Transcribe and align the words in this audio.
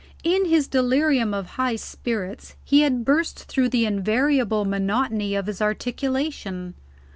In 0.23 0.45
his 0.45 0.67
delirium 0.67 1.31
of 1.31 1.45
high 1.61 1.75
spirits, 1.75 2.55
he 2.65 2.81
had 2.81 3.05
burst 3.05 3.43
through 3.43 3.69
the 3.69 3.85
invariable 3.85 4.65
monotony 4.65 5.35
of 5.35 5.45
his 5.45 5.61
articulation. 5.61 6.73